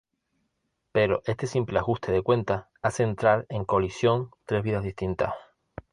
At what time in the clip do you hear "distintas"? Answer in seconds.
4.83-5.35